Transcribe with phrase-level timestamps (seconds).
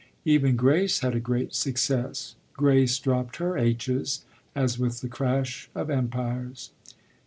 [0.25, 5.91] Even Grace had a great success; Grace dropped her h's as with the crash of
[5.91, 6.71] empires.